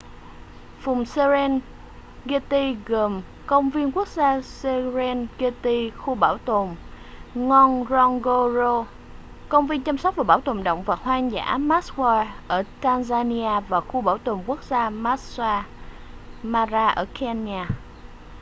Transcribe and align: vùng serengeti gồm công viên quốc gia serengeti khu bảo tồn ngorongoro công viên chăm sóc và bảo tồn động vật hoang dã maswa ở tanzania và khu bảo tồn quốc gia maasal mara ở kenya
vùng 0.83 1.05
serengeti 1.05 2.75
gồm 2.85 3.21
công 3.45 3.69
viên 3.69 3.91
quốc 3.91 4.07
gia 4.07 4.41
serengeti 4.41 5.89
khu 5.89 6.15
bảo 6.15 6.37
tồn 6.37 6.67
ngorongoro 7.33 8.85
công 9.49 9.67
viên 9.67 9.83
chăm 9.83 9.97
sóc 9.97 10.15
và 10.15 10.23
bảo 10.23 10.41
tồn 10.41 10.63
động 10.63 10.83
vật 10.83 10.99
hoang 10.99 11.31
dã 11.31 11.57
maswa 11.57 12.25
ở 12.47 12.63
tanzania 12.81 13.61
và 13.67 13.81
khu 13.81 14.01
bảo 14.01 14.17
tồn 14.17 14.39
quốc 14.47 14.63
gia 14.63 14.89
maasal 14.89 15.63
mara 16.43 16.87
ở 16.87 17.05
kenya 17.19 17.67